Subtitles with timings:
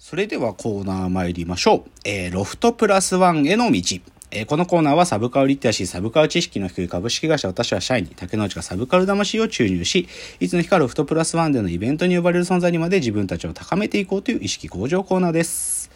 [0.00, 1.90] それではコーナー参りましょう。
[2.06, 3.82] えー、ロフトプラスワンへの道。
[4.30, 10.08] えー、このコーナーはサブカルリテラシー、サブカル知識の低い株式会社私は社員に竹之内がサブカル魂を注入し、
[10.40, 15.90] いつの日かロフトプラスワンでのイベントに呼ばれる存在にまで自分たちを高めていこうという意識向上コーナーです。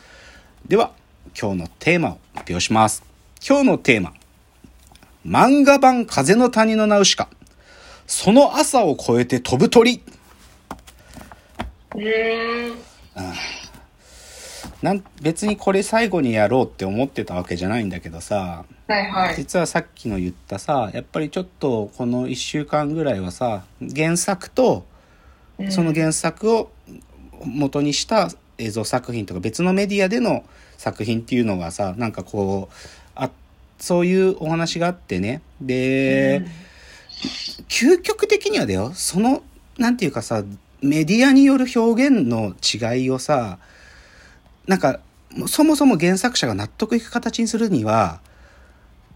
[0.68, 0.92] では、
[1.40, 3.02] 今日のテーマを発表します。
[3.42, 4.12] 今日のテーマ。
[5.26, 7.30] 漫画版風の谷のナウシカ。
[8.06, 10.02] その朝を越えて飛ぶ鳥。
[11.94, 13.63] うーん。
[14.84, 19.34] なん別にこれ最後にやろうって思ってたわけじゃないんだけどさ、はいはい。
[19.34, 24.84] 実はさっきの言ったさやっぱりちょっとこの1週間ぐらいはさ原作と
[25.58, 25.72] うん。
[25.72, 26.70] その原作を
[27.46, 30.44] 元にした映像作品とか別のメディアでの
[30.76, 32.74] 作品っていうのがさなんかこう
[33.14, 33.30] あ
[33.78, 35.40] そういうお話があってね。
[35.62, 36.44] で、
[37.68, 39.42] 究極的にはだよその
[39.78, 40.44] なんていうかさ
[40.82, 43.58] メディアによる表現の違いをさ
[44.66, 45.00] なんか
[45.46, 48.20] そもそも原作者が納得いく形にするには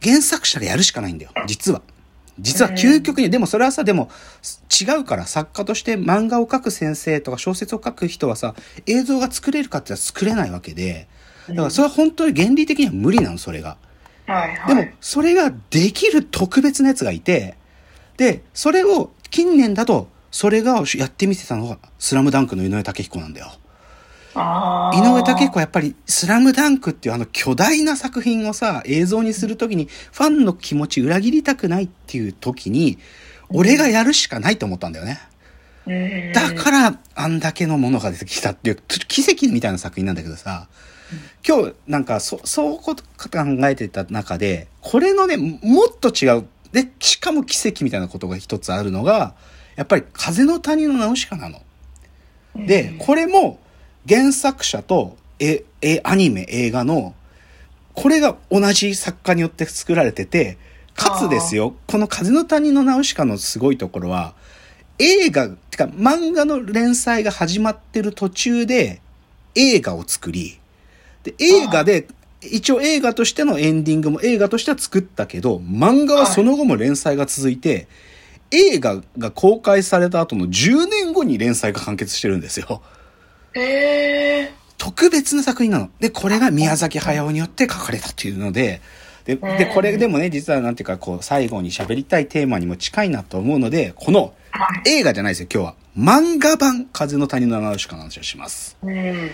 [0.02, 1.82] 原作者でやるしかないんだよ実は。
[2.40, 4.10] 実は究極に、でもそれはさ、でも
[4.80, 8.54] 違うから作家として漫画を描く先生とか小説を書く人はさ、
[8.86, 11.08] 映像が作れるかって言ったら作れないわけで、
[11.48, 13.76] だからそれは本当に原理的には無理なの、それが。
[14.26, 14.74] はいはい。
[14.76, 17.56] でも、それができる特別なやつがいて、
[18.16, 23.50] で、それを近年だと、それがやってみせたのが、スラムダンクの井上武彦なんだよ。
[24.94, 32.98] 井上武彦はやっぱり「スラムダンクっていうあの巨大な作品をさ映像にする時にファンの気持ち裏切りたくないっていう時に
[33.48, 35.20] 俺がやるしかないと思ったんだよね。
[35.86, 40.68] うんだからあんだけのものが出てきたっていう奇跡みたいな作品なんだけどさ
[41.46, 42.94] 今日なんかそそう考
[43.66, 49.34] えてた中でこれのねもっと違うでしかも奇跡みたいなことが一つあるのが
[49.76, 51.62] やっぱり「風の谷のナウシカ」なの。
[52.66, 53.60] で、これも
[54.08, 57.14] 原作者とえ、え、アニメ、映画の、
[57.94, 60.58] これが同じ作家によって作られてて、
[60.94, 64.34] かつですよ、この風の谷のナウシカのすごいところは、
[64.98, 69.00] 映画、てか漫画の連載が始まってる途中で
[69.54, 70.58] 映画を作り、
[71.22, 72.08] で、映画で、
[72.42, 77.86] 一応映画としてのエンディングも映画としては作ったけど、漫画はその後も連載が続いて、
[78.50, 82.82] 映画が公開された後の10年後に連載が完結してるんですよ。
[83.58, 84.52] へえ。
[84.78, 85.90] 特別な作品なの。
[86.00, 88.80] で、これが宮崎駿によって書かれたっていうので、
[89.24, 94.32] で、で、これでもね、実はなんていうか、こう、最後に喋りたいテーマにも近いなと思うので、この
[94.86, 95.74] 映画じゃないですよ、今日は。
[95.98, 98.78] 漫画版風の谷のナウシカの話をします。
[98.82, 99.30] うん。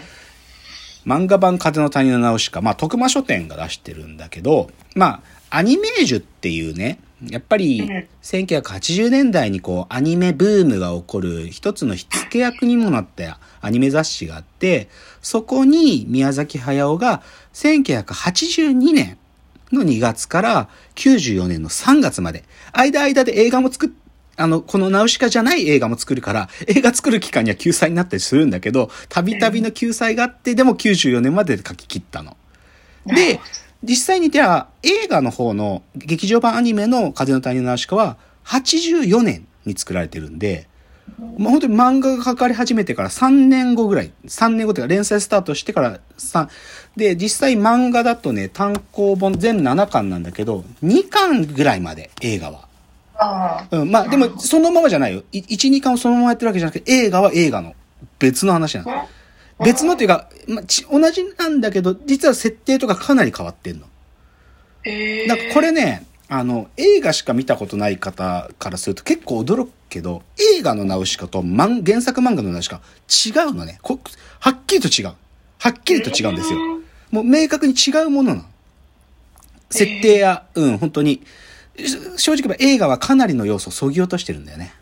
[1.07, 6.99] 漫画版風の谷のナウシカ、まあ、徳間書店が出してるんだけど、まあ、アニメージュっていうね、
[7.31, 14.89] やっぱりうん、1980年代にこう、アニメブームが起こる一つの火付け役にもなったアニメ雑誌があって、
[15.23, 19.19] そこに宮崎駿が1982年
[19.73, 23.91] の2月から94年の3月まで、間間で映画も作っ
[24.37, 32.37] あの、このナウシカじゃない映画も作るから、映画作る期間には救済になったりするんだけど、たびたびの救済があって、でも94年までで書き切ったの。
[33.07, 33.39] で、
[33.85, 40.69] 実際にでは映画の方の劇場版アニメの風の谷のナウシカは84年に作られてるんで、
[41.39, 46.49] まあ、本当に漫画が書かれ始めてから3年後ぐらい、3年後というか連載スタートしてから3、
[46.97, 52.69] で、実際漫画だとね、単行本全7巻なんだけど、2巻ぐらいまで映画は。
[53.17, 55.23] あうん、まあでもそのままじゃないよ。
[55.31, 57.75] い1、2巻をそのままやってるわけじゃなくて、映画は映画の
[58.19, 58.91] 別の話なの。
[58.93, 59.07] あ。
[59.61, 63.87] 別のっていうか、まあ、ち同じなんだけど、実は設定とかかなり変わってんの。
[64.83, 65.27] へえ。
[65.27, 70.23] なんかこれね、あの、映画しか見たことない方からすると結構驚くけど、
[70.57, 73.79] 映画のナウシカと漫原作漫画のナウシカ違うのね。
[73.83, 74.01] こ
[74.41, 75.15] はっきりと違う。
[75.59, 76.59] はっきりと違うんですよ。
[77.11, 78.45] もう明確に違うものなの。
[79.71, 81.23] 設定や、うん、本当に。
[81.77, 84.75] し正直言えば映画はかなりの要素を削ぎ落としてるんだよね。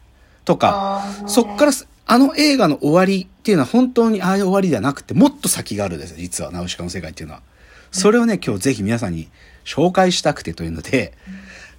[0.45, 7.43] とか、そっからす、あの映画の終わりっていうのは本当にああいう終わりではなくて、もっと先があるんですよ、実は、ナウシカの世界っていうのは。
[7.91, 9.29] それをね、今日ぜひ皆さんに
[9.65, 11.13] 紹介したくてというので、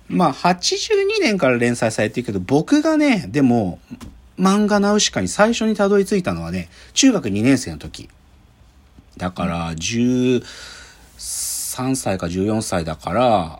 [0.07, 3.79] まあ、82年から連載されてるけど、僕がね、でも、
[4.39, 8.09] 漫画ナウシカに最初にたどり着いたのはね、中学2年生の時。
[9.17, 10.43] だから、13
[11.95, 13.59] 歳か14歳だから、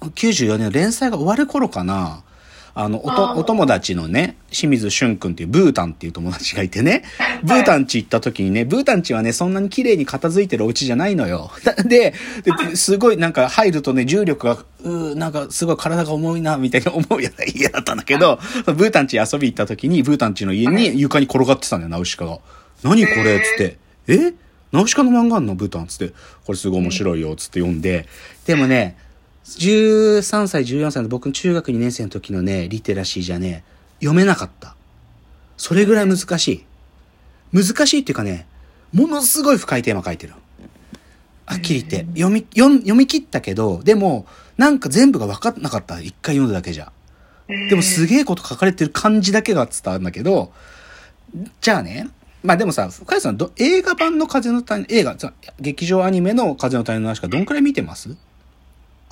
[0.00, 2.23] 94年の連載が終わる頃かな。
[2.76, 7.04] あの、おお友達のね、清水俊くんっていうブータンっていう友達がいてね、
[7.44, 11.52] ブータン家行った時にね、ブータン家はね、そんなに綺麗に片付いてるお家じゃないのよ。
[11.86, 22.38] で、で、すごいなんか入るとね、重力が、うーなんかすごい体が重いな、みたいな思うやつ嫌だったんだけど、ブータン家遊び行った時に、ブータン家の家に床に転がってたんだよ、ナウシカが。
[22.82, 23.78] 何これっつって。
[24.08, 24.32] え？
[24.72, 25.54] ナウシカの漫画あんの？
[25.54, 26.12] ブータンつって、
[26.44, 28.08] これすごい面白いよ、つって読んで、
[28.46, 28.96] でもね、
[29.44, 33.62] 13歳、14歳の僕の中学2年生の時のね、リテラシーじゃね、
[34.00, 34.74] 読めなかった。
[35.56, 36.64] それぐらい難しい。
[37.52, 38.46] 難しいっていうかね、
[38.92, 40.34] ものすごい深いテーマ書いてる。
[41.46, 42.06] はっきり言って。
[42.18, 44.26] 読み、読み読み切ったけど、でも、
[44.56, 46.00] なんか全部が分かんなかった。
[46.00, 46.90] 一回読んだだけじゃ。
[47.68, 50.52] でもすげえこと書かれてる感じだけが伝わるんだけど、
[51.60, 52.08] じゃあね、
[52.42, 58.16] まあでもさ、深谷さんど、映画版の風の谷、映画、さ劇場アニメの風の谷の話かどんくらい見てます？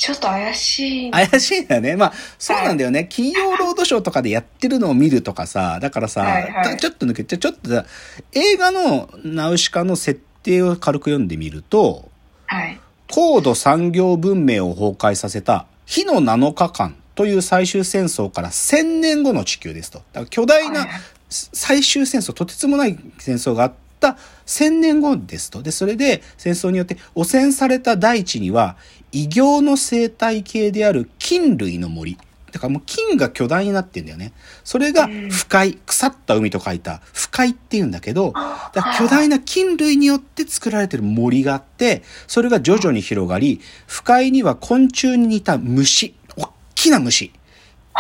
[0.03, 1.11] ちょっと怪しい。
[1.13, 1.95] 怪しいんだよね。
[1.95, 3.07] まあ、そうなんだよね。
[3.09, 7.87] 金曜ロードショーとかでやってるのを見るとかさ、だからさ、はいはいちょっと抜けて、ちょっとさ
[8.33, 12.11] 映画のナウシカの設定を軽く読んでみると、
[12.47, 12.81] はい。
[13.13, 19.99] 高度産業文明を崩壊させた火の7日間という最終戦争から1000年後の地球ですと。
[19.99, 23.73] だから巨大なはいはい最終戦争、とてつもない戦争があっ
[24.03, 25.63] た1000年後ですと。
[25.63, 28.77] で、それで戦争によって汚染された大地には
[29.13, 32.19] 異形の生態系である菌類の森。
[32.51, 34.33] だからもう菌が巨大になってんだよね。
[34.63, 38.33] それが不快、腐った海と書いた不快って言うんだけど、
[38.75, 47.33] だから巨大な菌類によって作られてる森があって、それが徐々に広がり、不快には昆虫に似た虫、大きな虫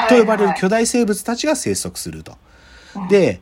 [0.08, 2.36] と呼ばれる巨大生物たちが生息すると。
[3.08, 3.40] で、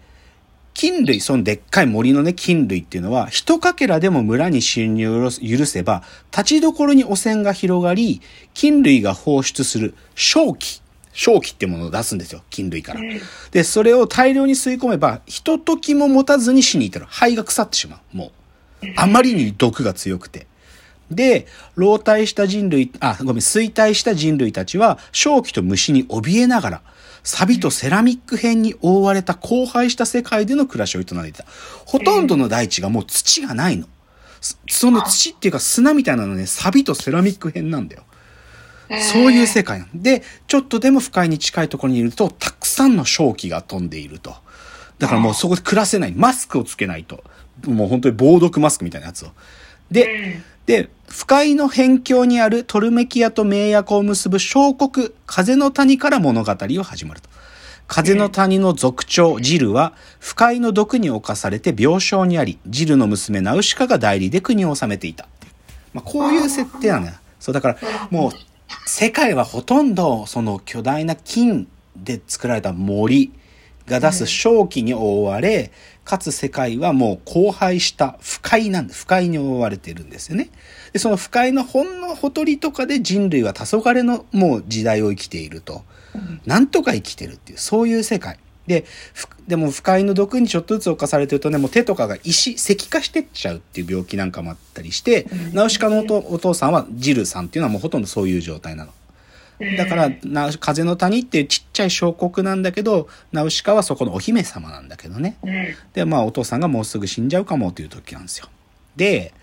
[0.75, 8.21] 菌類、そのでっかい森のね、菌類っていうのは、一かけらでも村に侵入を許せば、立ちどころに汚染が広がり、
[8.55, 10.83] 菌類が放出する正気。
[11.13, 13.01] 正気ってものを出すんですよ、菌類から。
[13.51, 17.07] で、それを大量に吸い込めば、ひとときも持たずに死に至る。
[17.07, 18.17] 肺が腐ってしまう。
[18.17, 18.33] も
[18.83, 18.87] う。
[18.97, 20.47] あまりに毒が強くて。
[21.11, 26.83] で、老体した人類、あ、ごめん、衰退した人類たちは、正気と虫に怯えながら、
[27.23, 31.45] 錆とセラミック片に覆われた荒廃した世界での暮らしを営んでいた。
[31.85, 33.87] ほとんどの大地がもう土がないの。
[34.41, 38.05] そその土っていうか砂みたいなのね、錆とセラミック片なんだよ。
[38.99, 40.03] そういう世界なの。
[40.03, 44.35] で、ちょっとでも不快に近いところにいると、たくさんの正気が飛んでいると。
[44.99, 46.13] だからもうそこで暮らせない。
[46.13, 47.23] マスクをつけないと。
[47.67, 49.29] もう本当に防毒マスクみたいなやつを。
[49.91, 57.29] で、で、不快の辺境にあるトルメキアと名役を結ぶ小国、風の谷から物語を始まると。
[57.89, 65.27] 風の谷の族長、ジルは、不快の毒に侵されて病床にあり、ジルの娘ナウシカが代理で国を治めていた。
[65.93, 67.17] まあ、こういう設定なんだよ。
[67.41, 67.79] そう、だから、
[68.11, 68.33] もう、
[68.87, 71.67] 世界はほとんど、その巨大な金
[71.97, 73.33] で作られた森
[73.91, 75.73] が出す正気に覆われ、
[76.05, 80.49] かつ世界はもう荒廃した不快なんで、不快に覆われてるんですよね。
[80.93, 85.83] で、その不快のほんのほとりとかで人類は黄昏のもう時代を生きていると。
[86.47, 88.39] なんとか生きてるっていう、そういう世界。
[88.67, 88.85] で、
[89.15, 98.93] ふでも不快の毒にちょっとずつ侵されてるとね、もう手とかが石、石化してっちゃうっていう病気なんかもあったりして、ナウシカのお父さんはジルさんっていうのはもうほとんどそういう状態なの。
[99.77, 105.37] だから、な風の谷っていうちっちゃい小国なんだけど、ナウシカはそこのお姫様なんだけどね。
[105.93, 108.49] で、まあお父さんがもうすぐ死んじゃうかもという時なんですよ。
[108.97, 109.35] で、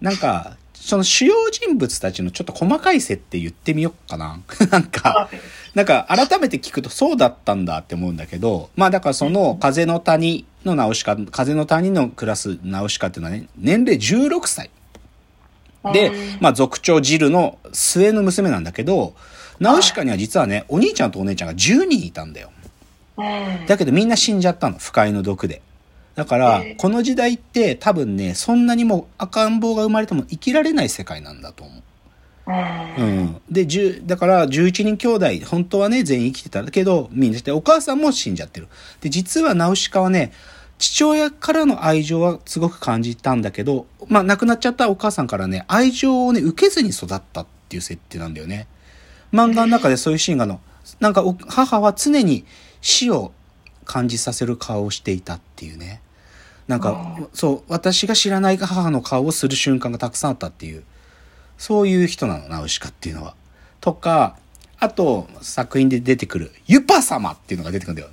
[0.00, 4.40] なんか、その主要人物たちのちょっと細かい設定言ってみようかな。
[4.70, 5.28] なんか、
[5.74, 14.70] なんか改めて聞くとそうだったんだって思うんだけど、まあだからその風の谷のナウシカ、風の谷の暮らすナウシカっていうのはね、年齢16歳。
[15.92, 19.14] で、まあ族長ジルの末の娘なんだけど、
[19.58, 22.50] ナウシカには実はね、お兄ちゃんとお姉ちゃんが10人いたんだよ。
[23.66, 25.62] だけどみんな死んじゃったの、不快の毒で。
[26.14, 31.82] だから、この時代って多分ね、そんなにも赤ん坊が生まれても生きられない世界なんだと思う。
[32.46, 33.36] うん。
[33.50, 38.68] で、10だから11人兄弟、本当はね、全員生きてたけど、みんなして、お母さんも死んじゃってる。
[39.00, 40.32] で、実はナウシカはね、
[40.78, 48.66] 父親からの愛情はすごく感じたんだけど、まあ亡くなっちゃったお母さんからね、愛情をね、受けずに育ったっていう設定なんだよね。
[49.32, 50.60] 漫画の中でそういうシーンがの、
[51.00, 52.44] なんか母は常に
[52.80, 53.32] 死を
[53.84, 56.02] 感じさせる顔をしていたっていうね。
[56.68, 60.82] なんか、そう、私が知らない母の顔をする瞬間がたくさんあったっていう、
[61.58, 63.34] そういう人なの、ナウシカっていうのは。
[63.80, 64.36] とか、
[64.78, 68.08] あと、作品で出てくる、ユパ様っていうのが出てくるんだよ。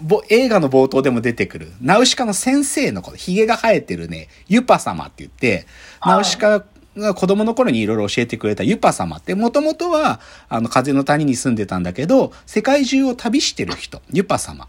[0.00, 5.66] ぼ映画の冒頭でも出てくる、ナウシカの先生の子、髭が生えてるね、ユパ様って言って、
[6.04, 6.64] ナウシカ
[6.96, 14.68] が子供の頃にいろいろ教えてくれたユパ様って、もともとは、あの、風の谷に住んでたんだけど、世界中を旅してる人、ユパ様。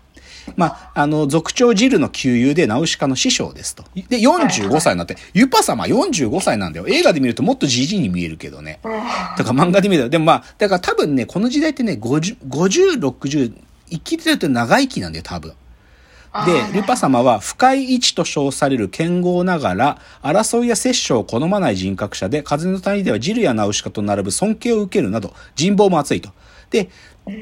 [0.55, 3.83] まあ、あの、族長ジルの旧友でナウシカの師匠ですと。
[3.93, 6.87] で、45歳になって、ユパ様45歳なんだよ。
[6.87, 8.79] 映画で見るともっとじじいに見えるけどね。
[8.83, 13.53] だから漫画で見ると、でもまあ、だから多分ね、この時代ってね、50、50、60、
[13.89, 15.53] 生きてると長生きなんだよ、多分。
[16.45, 26.29] でルパ様は深い位置と称される剣豪ながら、争いや殺生を好まない人格者で、風の谷ではジルやナウシカと並ぶ尊敬を受けるなど、人望も厚いと。
[26.69, 26.89] で、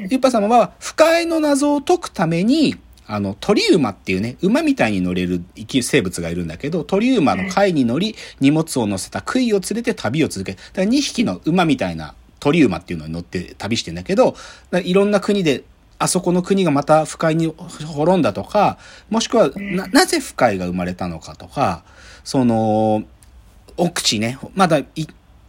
[0.09, 2.75] ルパ様は深いの謎を解くために、
[3.07, 10.57] あの、鳥馬っていうね、馬みたいに乗れる生き生物がいるんだけど、鳥馬の貝に乗り、荷物を乗せた杭を連れて旅を続ける。
[10.57, 14.35] だから2匹の馬みたいな鳥馬っていうのに乗って旅してんだけど、
[14.73, 15.63] いろんな国で、
[15.99, 18.77] あそこの国がまた不快に滅んだとか、
[19.09, 21.83] もしくはな、なぜ不快が生まれたのかとか、
[22.23, 23.03] その、
[23.77, 24.87] 奥地ね、まだい、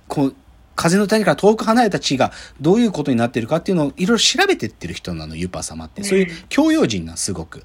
[0.07, 0.35] こう、
[0.75, 6.05] 風の谷から遠く離れた地がどういうことになってるかっていうのをいろいろ調べてってる人なの、ユパ様って。
[6.05, 7.65] そういう教養人な、すごく。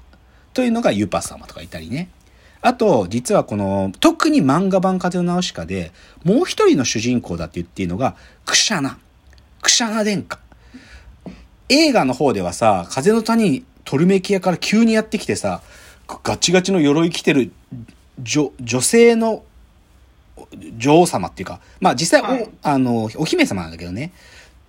[0.52, 2.10] というのがユパ様とかいたりね。
[2.60, 5.92] あと、実はこの、特に漫画版風のナウシカで、
[6.24, 8.98] もう一人の主人公だって言っていいのが、クシャナ。
[9.62, 10.40] クシャナ殿下。
[11.68, 15.62] 映画の方ではさ、風の谷にトルメキアから急にやってきてさ、
[16.22, 17.52] ガチガチの鎧着てる
[18.22, 19.42] 女女性の
[20.76, 24.12] 女王様っていうか、まあ実際お、はいあの、お姫様なんだけどね。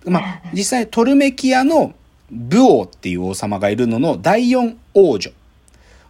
[0.04, 1.94] まあ実際トルメキアの
[2.30, 5.30] 武王っていう王様がいるのの第四王女。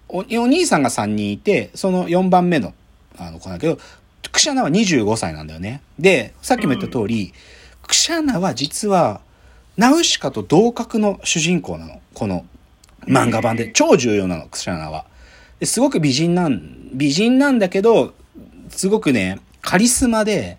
[0.08, 2.74] おお兄さんが3人いて、その4番目の
[3.18, 3.78] あの子なんだけど、
[4.30, 5.82] クシャナは25歳なんだよね。
[5.98, 7.32] で、さっきも言った通り、
[7.86, 9.20] クシャナは実は、
[9.76, 12.00] ナウシカと同格の主人公なの。
[12.14, 12.46] この
[13.06, 13.68] 漫画版で。
[13.68, 15.04] 超重要なの、クシャナは。
[15.60, 18.14] ですごく美人なん、美人なんだけど、
[18.70, 20.58] すごくね、カリスマで、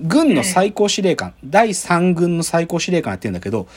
[0.00, 3.68] 軍の最高司令官、第3軍の最高司令官やってるんだけど、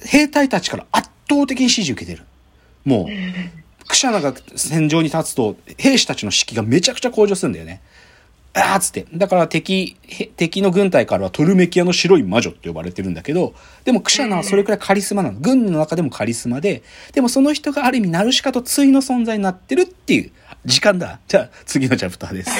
[0.00, 2.24] 兵隊たちから圧倒的に支持受けてる。
[2.84, 7.80] もう、クシャナが戦場に立つと、兵士たちの士気がめちゃくちゃ向上するんだよね。
[8.54, 9.06] あーっつって。
[9.14, 13.54] だから敵、へ敵の軍隊からはトルメキアの白い魔女って呼ばれてるんだけど、
[13.84, 15.38] でもクシャナはそれくらいカリスマなの。
[15.40, 16.82] 軍の中でもカリスマで、
[17.12, 20.32] でもその人がある意味ナルシカと対の存在になってるっていう
[20.66, 21.20] 時間だ。
[21.28, 22.50] じゃあ次のチャプターです。